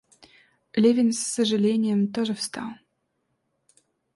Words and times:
Левин 0.73 1.13
с 1.13 1.19
сожалением 1.19 2.11
тоже 2.11 2.33
встал. 2.33 2.69